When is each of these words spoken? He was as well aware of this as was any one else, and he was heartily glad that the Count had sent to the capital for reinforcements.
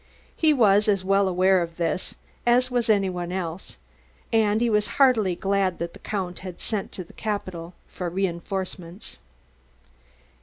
He 0.35 0.51
was 0.51 0.87
as 0.87 1.05
well 1.05 1.27
aware 1.27 1.61
of 1.61 1.77
this 1.77 2.15
as 2.43 2.71
was 2.71 2.89
any 2.89 3.07
one 3.07 3.31
else, 3.31 3.77
and 4.33 4.59
he 4.59 4.67
was 4.67 4.87
heartily 4.97 5.35
glad 5.35 5.77
that 5.77 5.93
the 5.93 5.99
Count 5.99 6.39
had 6.39 6.59
sent 6.59 6.91
to 6.93 7.03
the 7.03 7.13
capital 7.13 7.75
for 7.85 8.09
reinforcements. 8.09 9.19